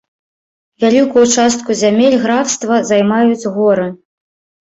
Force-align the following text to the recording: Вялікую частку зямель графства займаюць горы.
Вялікую 0.83 1.25
частку 1.41 1.69
зямель 1.81 2.17
графства 2.23 2.79
займаюць 2.91 3.49
горы. 3.59 3.85